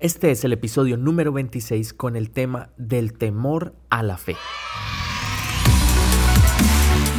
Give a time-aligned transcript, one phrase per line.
[0.00, 4.34] Este es el episodio número 26 con el tema del temor a la fe.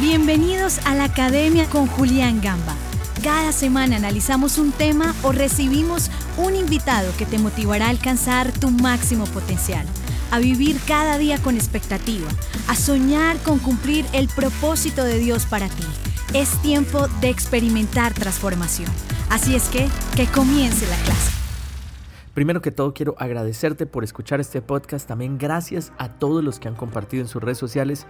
[0.00, 2.74] Bienvenidos a la Academia con Julián Gamba.
[3.22, 8.70] Cada semana analizamos un tema o recibimos un invitado que te motivará a alcanzar tu
[8.70, 9.86] máximo potencial,
[10.32, 12.26] a vivir cada día con expectativa,
[12.66, 15.84] a soñar con cumplir el propósito de Dios para ti.
[16.34, 18.90] Es tiempo de experimentar transformación.
[19.30, 19.86] Así es que,
[20.16, 21.41] que comience la clase.
[22.34, 26.68] Primero que todo quiero agradecerte por escuchar este podcast, también gracias a todos los que
[26.68, 28.06] han compartido en sus redes sociales.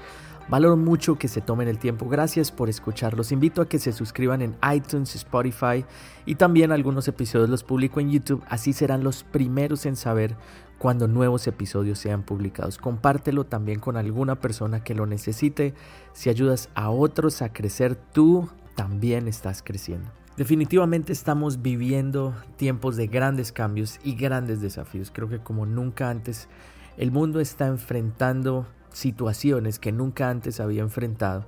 [0.48, 3.16] Valoro mucho que se tomen el tiempo, gracias por escuchar.
[3.16, 5.84] Los invito a que se suscriban en iTunes, Spotify
[6.24, 10.36] y también algunos episodios los publico en YouTube, así serán los primeros en saber
[10.78, 12.78] cuando nuevos episodios sean publicados.
[12.78, 15.74] Compártelo también con alguna persona que lo necesite.
[16.12, 20.21] Si ayudas a otros a crecer, tú también estás creciendo.
[20.36, 25.10] Definitivamente estamos viviendo tiempos de grandes cambios y grandes desafíos.
[25.12, 26.48] Creo que como nunca antes
[26.96, 31.44] el mundo está enfrentando situaciones que nunca antes había enfrentado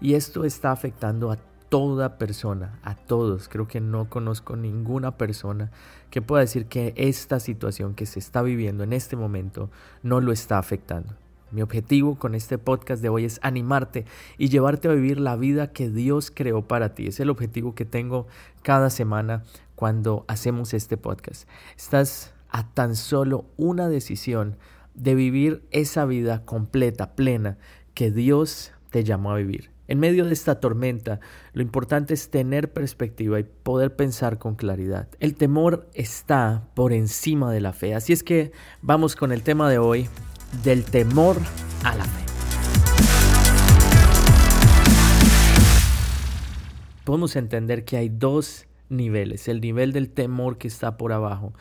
[0.00, 3.48] y esto está afectando a toda persona, a todos.
[3.48, 5.72] Creo que no conozco ninguna persona
[6.10, 9.68] que pueda decir que esta situación que se está viviendo en este momento
[10.04, 11.16] no lo está afectando.
[11.50, 14.04] Mi objetivo con este podcast de hoy es animarte
[14.36, 17.06] y llevarte a vivir la vida que Dios creó para ti.
[17.06, 18.26] Es el objetivo que tengo
[18.62, 21.48] cada semana cuando hacemos este podcast.
[21.76, 24.56] Estás a tan solo una decisión
[24.94, 27.56] de vivir esa vida completa, plena,
[27.94, 29.70] que Dios te llamó a vivir.
[29.86, 31.18] En medio de esta tormenta,
[31.54, 35.08] lo importante es tener perspectiva y poder pensar con claridad.
[35.18, 37.94] El temor está por encima de la fe.
[37.94, 40.08] Así es que vamos con el tema de hoy,
[40.62, 41.38] del temor
[41.84, 42.24] a la fe.
[47.04, 51.52] Podemos entender que hay dos niveles, el nivel del temor que está por abajo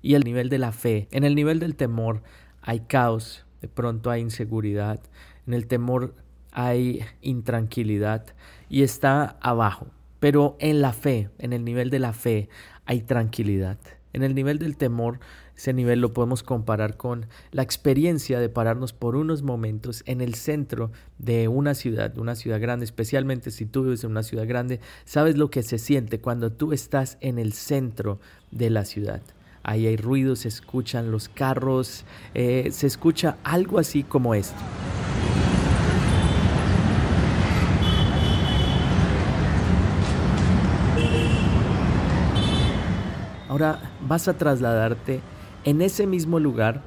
[0.00, 1.08] y el nivel de la fe.
[1.10, 2.22] En el nivel del temor
[2.60, 5.00] hay caos, de pronto hay inseguridad,
[5.46, 6.14] en el temor
[6.52, 8.26] hay intranquilidad
[8.68, 9.86] y está abajo.
[10.20, 12.48] Pero en la fe, en el nivel de la fe,
[12.84, 13.78] hay tranquilidad.
[14.12, 15.20] En el nivel del temor
[15.56, 20.34] ese nivel lo podemos comparar con la experiencia de pararnos por unos momentos en el
[20.34, 24.80] centro de una ciudad, una ciudad grande, especialmente si tú vives en una ciudad grande,
[25.04, 28.18] sabes lo que se siente cuando tú estás en el centro
[28.50, 29.20] de la ciudad.
[29.62, 34.60] Ahí hay ruidos, se escuchan los carros, eh, se escucha algo así como esto.
[43.52, 45.20] Ahora vas a trasladarte
[45.64, 46.80] en ese mismo lugar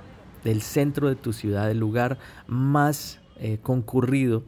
[0.44, 2.18] del centro de tu ciudad, el lugar
[2.48, 4.42] más eh, concurrido,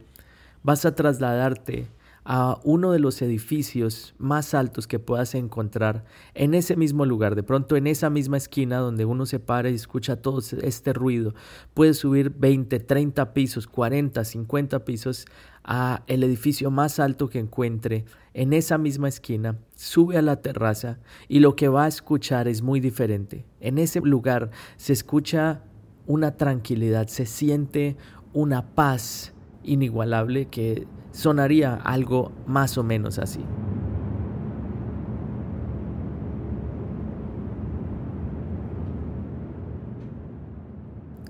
[0.64, 1.86] vas a trasladarte
[2.30, 7.42] a uno de los edificios más altos que puedas encontrar en ese mismo lugar, de
[7.42, 11.34] pronto en esa misma esquina donde uno se para y escucha todo este ruido,
[11.72, 15.24] puedes subir 20, 30 pisos, 40, 50 pisos
[15.64, 20.98] a el edificio más alto que encuentre en esa misma esquina, sube a la terraza
[21.28, 23.46] y lo que va a escuchar es muy diferente.
[23.58, 25.62] En ese lugar se escucha
[26.06, 27.96] una tranquilidad, se siente
[28.34, 29.32] una paz
[29.64, 30.86] inigualable que
[31.18, 33.40] sonaría algo más o menos así.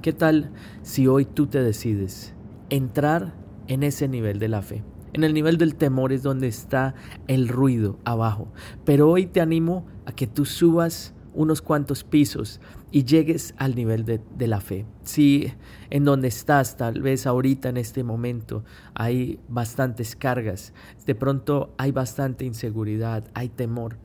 [0.03, 0.51] ¿Qué tal
[0.83, 2.35] si hoy tú te decides
[2.69, 3.33] entrar
[3.67, 4.85] en ese nivel de la fe?
[5.15, 6.95] En el nivel del temor es donde está
[7.27, 8.53] el ruido abajo.
[8.85, 12.61] Pero hoy te animo a que tú subas unos cuantos pisos
[12.91, 14.87] y llegues al nivel de, la fe.
[15.05, 15.53] Si
[15.89, 20.73] en donde estás, tal vez ahorita en este momento, hay bastantes cargas,
[21.07, 23.99] de pronto hay bastante inseguridad, hay temor,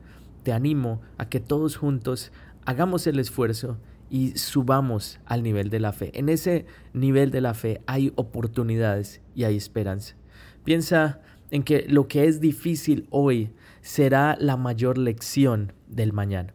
[0.44, 2.30] te animo a que todos juntos
[2.66, 3.78] hagamos el esfuerzo
[4.08, 6.12] y subamos al nivel de la fe.
[6.16, 10.14] En ese nivel de la fe hay oportunidades y hay esperanza.
[10.62, 11.20] Piensa
[11.50, 16.54] en que lo que es difícil hoy será la mayor lección del mañana.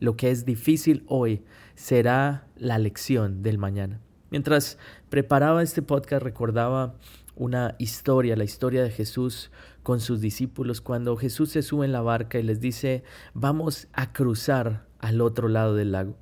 [0.00, 4.00] Lo que es difícil hoy será la lección del mañana.
[4.30, 4.78] Mientras
[5.10, 6.94] preparaba este podcast recordaba
[7.36, 9.50] una historia, la historia de Jesús
[9.82, 13.02] con sus discípulos cuando Jesús se sube en la barca y les dice,
[13.34, 16.16] vamos a cruzar al otro lado del lago.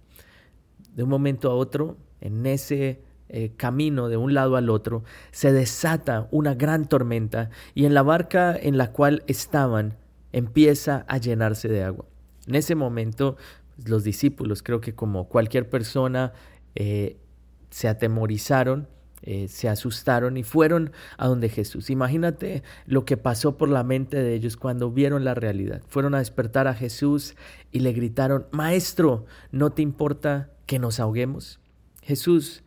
[0.95, 5.53] De un momento a otro, en ese eh, camino de un lado al otro, se
[5.53, 9.97] desata una gran tormenta y en la barca en la cual estaban
[10.33, 12.07] empieza a llenarse de agua.
[12.49, 13.37] En ese momento
[13.85, 16.33] los discípulos, creo que como cualquier persona,
[16.75, 17.19] eh,
[17.71, 18.89] se atemorizaron,
[19.23, 21.91] eh, se asustaron y fueron a donde Jesús.
[21.91, 25.83] Imagínate lo que pasó por la mente de ellos cuando vieron la realidad.
[25.89, 27.35] Fueron a despertar a Jesús
[27.73, 31.61] y le gritaron, Maestro, ¿no te importa que nos ahoguemos.
[32.03, 32.63] Jesús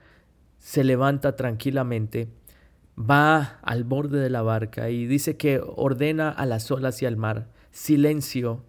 [0.59, 2.29] se levanta tranquilamente,
[2.97, 7.15] va al borde de la barca y dice que ordena a las olas y al
[7.15, 8.65] mar, silencio,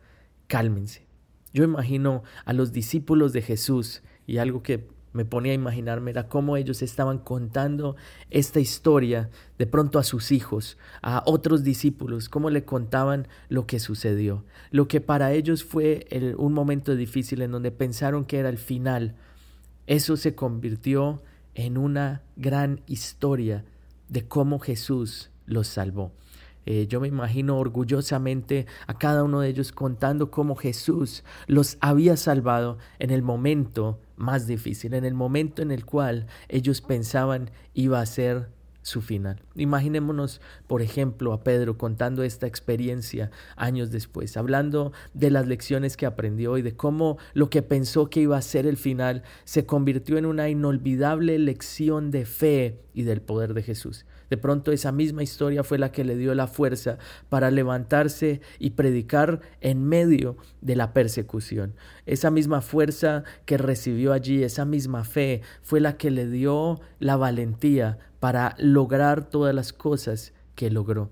[0.47, 1.07] cálmense.
[1.53, 6.29] Yo imagino a los discípulos de Jesús y algo que me ponía a imaginarme era
[6.29, 7.97] cómo ellos estaban contando
[8.31, 13.79] esta historia de pronto a sus hijos, a otros discípulos, cómo le contaban lo que
[13.79, 16.07] sucedió, lo que para ellos fue
[16.39, 19.17] un momento difícil en donde pensaron que era el final.
[19.87, 21.23] Eso se convirtió
[21.55, 23.65] en una gran historia
[24.09, 26.13] de cómo Jesús los salvó.
[26.67, 32.17] Eh, yo me imagino orgullosamente a cada uno de ellos contando cómo Jesús los había
[32.17, 38.01] salvado en el momento más difícil, en el momento en el cual ellos pensaban iba
[38.01, 38.49] a ser
[38.83, 39.43] su final.
[39.55, 46.07] Imaginémonos, por ejemplo, a Pedro contando esta experiencia años después, hablando de las lecciones que
[46.07, 50.19] aprendió y de cómo lo que pensó que iba a ser el final se convirtió
[50.19, 54.05] en una inolvidable lección de fe y del poder de Jesús.
[54.33, 56.97] De pronto esa misma historia fue la que le dio la fuerza
[57.29, 61.75] para levantarse y predicar en medio de la persecución.
[62.07, 67.17] Esa misma fuerza que recibió allí, esa misma fe, fue la que le dio la
[67.17, 71.11] valentía para lograr todas las cosas que logró.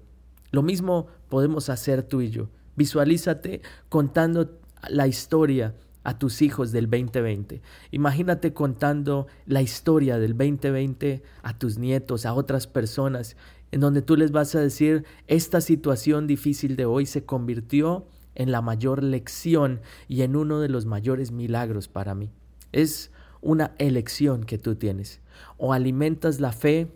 [0.52, 2.50] Lo mismo podemos hacer tú y yo.
[2.76, 5.74] Visualízate contando la historia
[6.04, 7.62] a tus hijos del 2020.
[7.90, 13.36] Imagínate contando la historia del 2020 a tus nietos, a otras personas,
[13.72, 18.06] en donde tú les vas a decir, esta situación difícil de hoy se convirtió
[18.36, 22.30] en la mayor lección y en uno de los mayores milagros para mí.
[22.70, 23.10] Es
[23.40, 25.20] una elección que tú tienes.
[25.56, 26.88] O alimentas la fe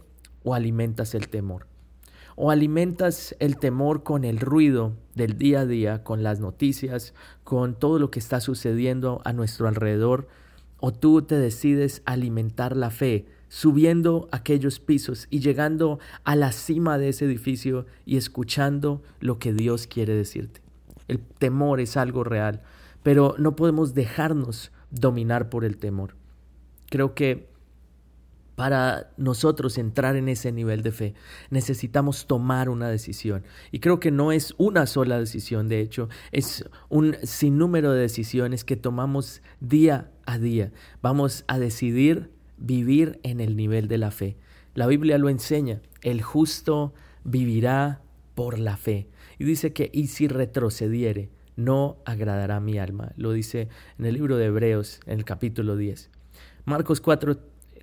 [0.44, 1.66] o alimentas el temor
[2.36, 7.14] o alimentas el temor con el ruido del día a día, con las noticias,
[7.44, 10.28] con todo lo que está sucediendo a nuestro alrededor,
[10.80, 16.98] o tú te decides alimentar la fe, subiendo aquellos pisos y llegando a la cima
[16.98, 20.60] de ese edificio y escuchando lo que Dios quiere decirte.
[21.06, 22.62] El temor es algo real,
[23.02, 26.16] pero no podemos dejarnos dominar por el temor.
[26.90, 27.48] Creo que
[28.56, 31.14] para nosotros entrar en ese nivel de fe,
[31.50, 33.44] necesitamos tomar una decisión.
[33.72, 38.64] Y creo que no es una sola decisión, de hecho, es un sinnúmero de decisiones
[38.64, 40.72] que tomamos día a día.
[41.02, 44.36] Vamos a decidir vivir en el nivel de la fe.
[44.74, 48.02] La Biblia lo enseña, el justo vivirá
[48.34, 49.08] por la fe.
[49.38, 53.12] Y dice que, y si retrocediere, no agradará mi alma.
[53.16, 53.68] Lo dice
[53.98, 56.10] en el libro de Hebreos, en el capítulo 10.
[56.64, 57.36] Marcos 4,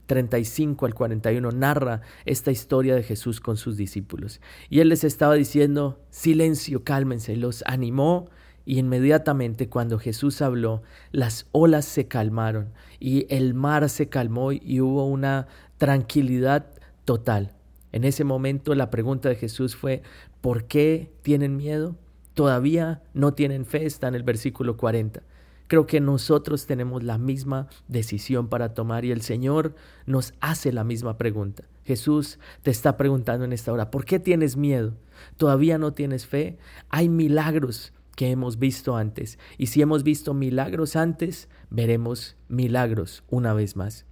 [0.06, 4.42] 35 al 41 narra esta historia de Jesús con sus discípulos.
[4.70, 8.30] Y él les estaba diciendo, silencio, cálmense, los animó
[8.66, 14.82] y inmediatamente cuando Jesús habló, las olas se calmaron y el mar se calmó y
[14.82, 16.68] hubo una tranquilidad
[17.06, 17.54] total.
[17.92, 20.04] En ese momento la pregunta de Jesús fue,
[20.42, 21.96] ¿por qué tienen miedo?
[22.34, 23.86] ¿Todavía no tienen fe?
[23.86, 25.24] Está en el versículo 40.
[25.72, 29.74] Creo que nosotros tenemos la misma decisión para tomar y el Señor
[30.06, 31.64] nos hace la misma pregunta.
[31.86, 34.98] Jesús te está preguntando en esta hora, ¿por qué tienes miedo?
[35.38, 36.58] ¿Todavía no tienes fe?
[36.90, 43.54] Hay milagros que hemos visto antes y si hemos visto milagros antes, veremos milagros una
[43.54, 44.06] vez más.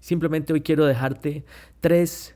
[0.00, 1.44] Simplemente hoy quiero dejarte
[1.78, 2.34] tres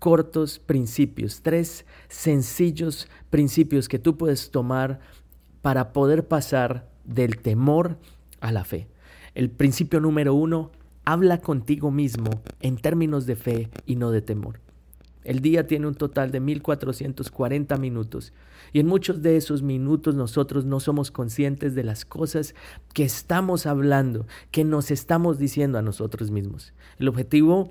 [0.00, 5.00] cortos principios, tres sencillos principios que tú puedes tomar
[5.62, 7.96] para poder pasar del temor
[8.40, 8.88] a la fe.
[9.34, 10.70] El principio número uno,
[11.04, 14.60] habla contigo mismo en términos de fe y no de temor.
[15.24, 18.32] El día tiene un total de 1440 minutos
[18.72, 22.54] y en muchos de esos minutos nosotros no somos conscientes de las cosas
[22.94, 26.72] que estamos hablando, que nos estamos diciendo a nosotros mismos.
[26.98, 27.70] El objetivo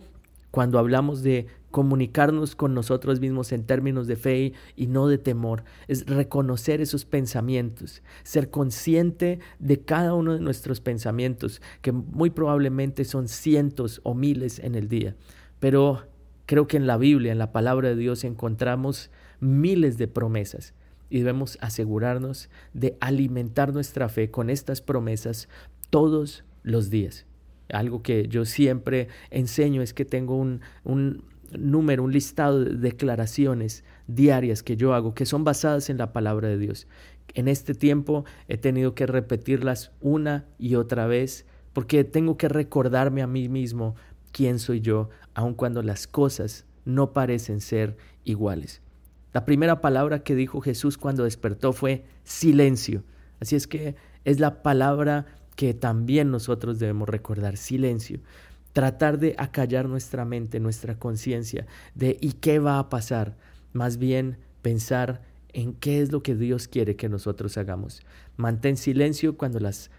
[0.52, 5.64] cuando hablamos de comunicarnos con nosotros mismos en términos de fe y no de temor,
[5.88, 13.06] es reconocer esos pensamientos, ser consciente de cada uno de nuestros pensamientos, que muy probablemente
[13.06, 15.16] son cientos o miles en el día.
[15.60, 16.04] Pero
[16.46, 20.74] creo que en la Biblia, en la palabra de Dios, encontramos miles de promesas
[21.10, 25.48] y debemos asegurarnos de alimentar nuestra fe con estas promesas
[25.90, 27.26] todos los días.
[27.70, 33.84] Algo que yo siempre enseño es que tengo un, un número, un listado de declaraciones
[34.08, 36.88] diarias que yo hago que son basadas en la palabra de Dios.
[37.34, 43.22] En este tiempo he tenido que repetirlas una y otra vez porque tengo que recordarme
[43.22, 43.96] a mí mismo
[44.32, 48.82] quién soy yo, aun cuando las cosas no parecen ser iguales.
[49.34, 53.04] La primera palabra que dijo Jesús cuando despertó fue silencio.
[53.40, 58.20] Así es que es la palabra que también nosotros debemos recordar, silencio.
[58.78, 61.66] Tratar de acallar nuestra mente, nuestra conciencia
[61.96, 63.36] de ¿y qué va a pasar?
[63.74, 68.04] Más bien pensar en qué es lo que Dios quiere que nosotros hagamos.
[68.36, 69.90] Mantén silencio cuando las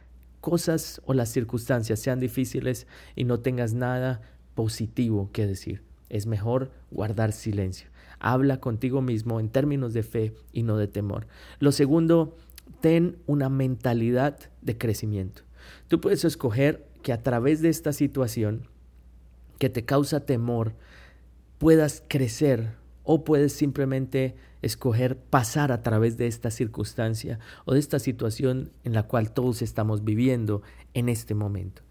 [0.40, 4.20] cosas o las circunstancias sean difíciles y no tengas nada
[4.54, 5.82] positivo que decir.
[6.08, 7.88] Es mejor guardar silencio.
[8.20, 11.26] Habla contigo mismo en términos de fe y no de temor.
[11.58, 12.36] Lo segundo,
[12.80, 15.42] ten una mentalidad de crecimiento.
[15.88, 18.68] Tú puedes escoger que a través de esta situación
[19.58, 20.74] que te causa temor
[21.58, 27.98] puedas crecer o puedes simplemente escoger pasar a través de esta circunstancia o de esta
[27.98, 30.62] situación en la cual todos estamos viviendo
[30.94, 31.82] en este momento.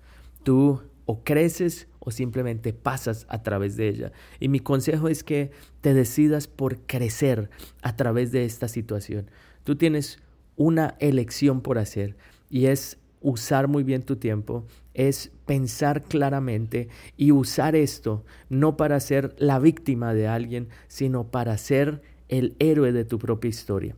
[0.44, 4.12] Tú o creces o simplemente pasas a través de ella.
[4.40, 7.50] Y mi consejo es que te decidas por crecer
[7.82, 9.32] a través de esta situación.
[9.64, 10.20] Tú tienes
[10.56, 12.18] una elección por hacer
[12.50, 19.02] y es usar muy bien tu tiempo, es pensar claramente y usar esto no para
[19.02, 23.98] ser la víctima de alguien, sino para ser el héroe de tu propia historia.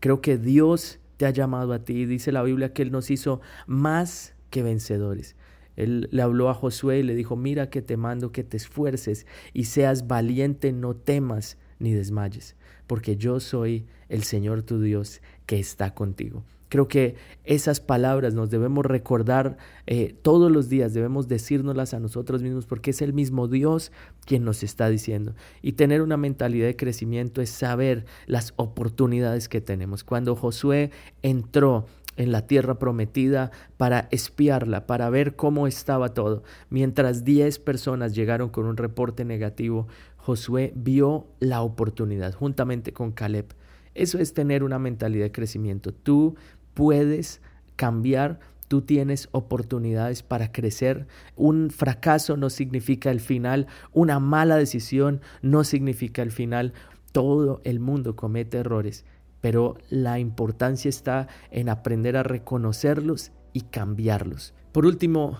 [0.00, 2.04] Creo que Dios te ha llamado a ti.
[2.04, 5.36] Dice la Biblia que Él nos hizo más que vencedores.
[5.76, 9.24] Él le habló a Josué y le dijo, mira que te mando que te esfuerces
[9.52, 12.56] y seas valiente, no temas ni desmayes,
[12.88, 16.42] porque yo soy el Señor tu Dios que está contigo.
[16.74, 17.14] Creo que
[17.44, 22.90] esas palabras nos debemos recordar eh, todos los días, debemos decírnoslas a nosotros mismos porque
[22.90, 23.92] es el mismo Dios
[24.26, 25.36] quien nos está diciendo.
[25.62, 30.02] Y tener una mentalidad de crecimiento es saber las oportunidades que tenemos.
[30.02, 30.90] Cuando Josué
[31.22, 36.42] entró en la tierra prometida para espiarla, para ver cómo estaba todo.
[36.70, 43.54] Mientras diez personas llegaron con un reporte negativo, Josué vio la oportunidad juntamente con Caleb.
[43.94, 45.94] Eso es tener una mentalidad de crecimiento.
[45.94, 46.34] Tú
[46.74, 47.40] puedes
[47.76, 51.06] cambiar, tú tienes oportunidades para crecer.
[51.36, 56.72] Un fracaso no significa el final, una mala decisión no significa el final.
[57.12, 59.04] Todo el mundo comete errores,
[59.40, 64.54] pero la importancia está en aprender a reconocerlos y cambiarlos.
[64.72, 65.38] Por último,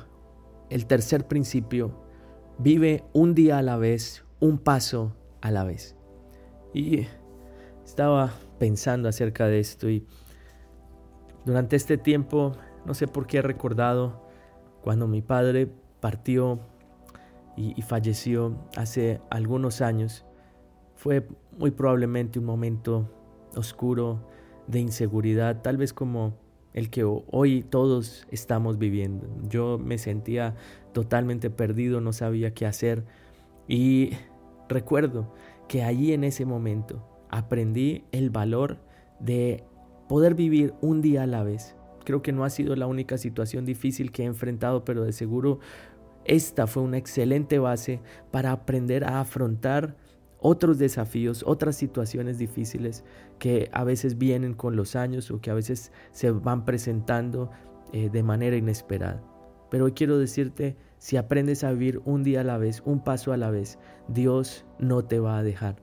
[0.70, 2.04] el tercer principio,
[2.58, 5.96] vive un día a la vez, un paso a la vez.
[6.72, 7.06] Y
[7.84, 10.06] estaba pensando acerca de esto y
[11.44, 12.52] durante este tiempo,
[12.84, 14.22] no sé por qué he recordado
[14.82, 15.68] cuando mi padre
[16.00, 16.60] partió
[17.56, 20.24] y, falleció hace algunos años.
[20.96, 21.26] Fue
[21.58, 23.10] muy probablemente un momento
[23.56, 24.26] oscuro
[24.66, 26.36] de inseguridad, tal vez como
[26.72, 29.28] el que hoy todos estamos viviendo.
[29.48, 30.56] Yo me sentía
[30.92, 33.04] totalmente perdido, no sabía qué hacer
[33.68, 34.10] y
[34.68, 35.32] recuerdo
[35.68, 38.78] que allí en ese momento aprendí el valor
[39.20, 39.64] de
[40.08, 41.76] poder vivir un día a la vez.
[42.04, 45.60] Creo que no ha sido la única situación difícil que he enfrentado, pero de seguro
[46.24, 49.96] esta fue una excelente base para aprender a afrontar
[50.38, 53.04] otros desafíos, otras situaciones difíciles
[53.38, 57.50] que a veces vienen con los años o que a veces se van presentando
[57.92, 59.22] eh, de manera inesperada.
[59.70, 63.32] Pero hoy quiero decirte, si aprendes a vivir un día a la vez, un paso
[63.32, 65.76] a la vez, Dios no te va a dejar.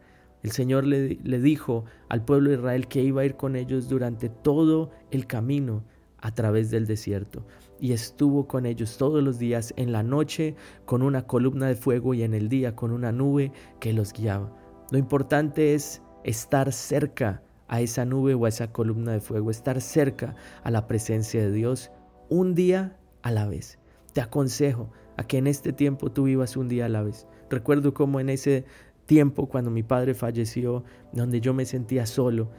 [0.44, 4.30] El Señor le, dijo al pueblo de Israel que iba a ir con ellos durante
[4.30, 5.84] todo el camino
[6.18, 7.46] a través del desierto.
[7.80, 10.56] Y estuvo con ellos todos los días, en la noche
[10.86, 14.56] con una columna de fuego y en el día con una nube que los guiaba.
[14.92, 19.80] Lo importante es estar cerca a esa nube o a esa columna de fuego, estar
[19.80, 21.92] cerca a la presencia de Dios
[22.30, 23.80] un día a la vez.
[24.14, 27.28] Te aconsejo a que en este tiempo tú vivas un día a la vez.
[27.50, 28.66] Recuerdo cómo en ese
[29.12, 32.50] tiempo cuando mi padre falleció, donde yo me sentía solo,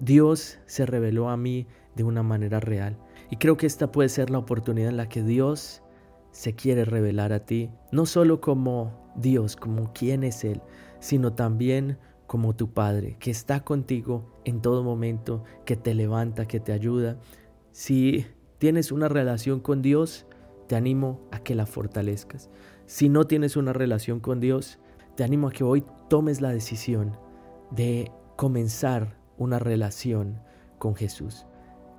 [0.00, 1.66] Dios se reveló a mí
[1.96, 2.98] de una manera real.
[3.30, 5.82] Y creo que esta puede ser la oportunidad en la que Dios
[6.30, 10.60] se quiere revelar a ti, no solo como Dios, como quién es Él,
[11.00, 16.60] sino también como tu Padre, que está contigo en todo momento, que te levanta, que
[16.60, 17.18] te ayuda.
[17.72, 18.26] Si
[18.58, 20.26] tienes una relación con Dios,
[20.66, 22.50] te animo a que la fortalezcas.
[22.84, 24.78] Si no tienes una relación con Dios,
[25.18, 27.16] te animo a que hoy tomes la decisión
[27.72, 30.40] de comenzar una relación
[30.78, 31.44] con Jesús.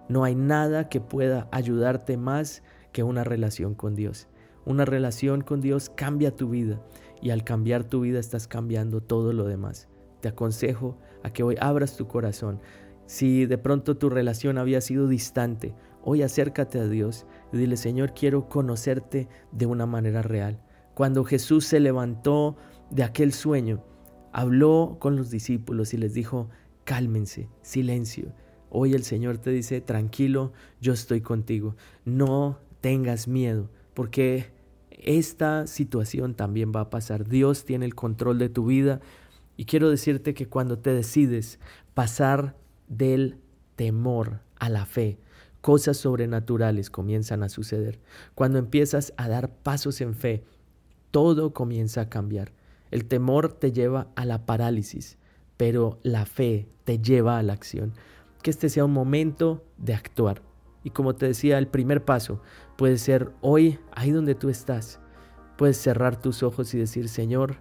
[0.07, 4.29] No hay nada que pueda ayudarte más que una relación con Dios.
[4.63, 6.81] Una relación con Dios cambia tu vida
[7.21, 9.89] y al cambiar tu vida estás cambiando todo lo demás.
[10.21, 12.61] Te aconsejo a que hoy abras tu corazón.
[13.05, 18.13] Si de pronto tu relación había sido distante, hoy acércate a Dios y dile, Señor,
[18.13, 20.61] quiero conocerte de una manera real.
[20.93, 22.57] Cuando Jesús se levantó
[22.91, 23.83] de aquel sueño,
[24.31, 26.49] habló con los discípulos y les dijo,
[26.83, 28.33] cálmense, silencio.
[28.69, 31.75] Hoy el Señor te dice, tranquilo, yo estoy contigo.
[32.05, 34.51] No tengas miedo, porque
[34.89, 37.27] esta situación también va a pasar.
[37.27, 38.99] Dios tiene el control de tu vida
[39.57, 41.59] y quiero decirte que cuando te decides
[41.93, 42.55] pasar
[42.87, 43.37] del
[43.75, 45.19] temor a la fe,
[45.61, 47.99] cosas sobrenaturales comienzan a suceder.
[48.35, 50.43] Cuando empiezas a dar pasos en fe,
[51.11, 52.53] todo comienza a cambiar.
[52.91, 55.17] El temor te lleva a la parálisis,
[55.57, 57.93] pero la fe te lleva a la acción.
[58.41, 60.41] Que este sea un momento de actuar.
[60.83, 62.41] Y como te decía, el primer paso
[62.77, 64.99] puede ser hoy, ahí donde tú estás.
[65.57, 67.57] Puedes cerrar tus ojos y decir, Señor,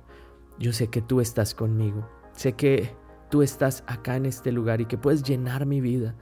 [0.59, 2.09] yo sé que tú estás conmigo.
[2.33, 2.95] Sé que
[3.29, 6.15] tú estás acá en este lugar y que puedes llenar mi vida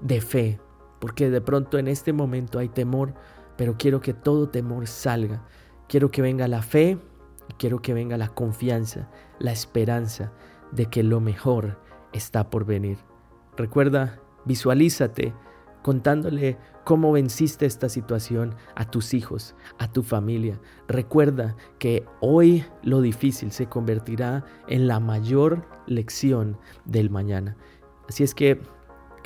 [0.00, 0.60] de fe.
[1.00, 3.14] Porque de pronto en este momento hay temor,
[3.56, 5.46] pero quiero que todo temor salga.
[5.88, 6.98] Quiero que venga la fe
[7.48, 10.32] y quiero que venga la confianza, la esperanza
[10.72, 11.80] de que lo mejor
[12.12, 12.98] está por venir.
[13.56, 15.34] Recuerda, visualízate
[15.82, 20.60] contándole cómo venciste esta situación a tus hijos, a tu familia.
[20.88, 27.56] Recuerda que hoy lo difícil se convertirá en la mayor lección del mañana.
[28.08, 28.60] Así es que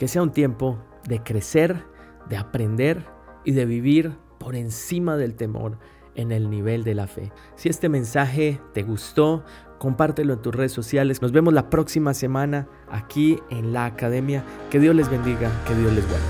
[0.00, 1.84] que sea un tiempo de crecer,
[2.30, 3.06] de aprender
[3.44, 5.78] y de vivir por encima del temor
[6.20, 7.32] en el nivel de la fe.
[7.56, 9.44] Si este mensaje te gustó,
[9.78, 11.22] compártelo en tus redes sociales.
[11.22, 14.44] Nos vemos la próxima semana aquí en la academia.
[14.70, 16.24] Que Dios les bendiga, que Dios les guarde.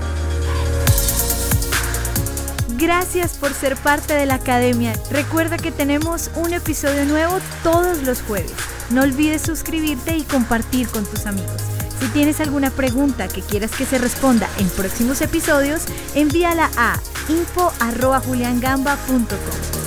[2.77, 4.93] Gracias por ser parte de la academia.
[5.11, 8.55] Recuerda que tenemos un episodio nuevo todos los jueves.
[8.89, 11.61] No olvides suscribirte y compartir con tus amigos.
[11.99, 19.80] Si tienes alguna pregunta que quieras que se responda en próximos episodios, envíala a info.juliangamba.com.